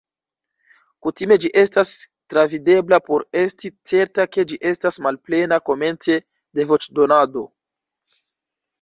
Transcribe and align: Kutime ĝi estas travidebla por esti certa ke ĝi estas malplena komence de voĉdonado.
Kutime 1.07 1.37
ĝi 1.43 1.51
estas 1.63 1.91
travidebla 2.35 3.01
por 3.11 3.27
esti 3.43 3.73
certa 3.93 4.27
ke 4.33 4.49
ĝi 4.53 4.61
estas 4.73 5.01
malplena 5.09 5.63
komence 5.71 6.21
de 6.59 6.71
voĉdonado. 6.75 7.49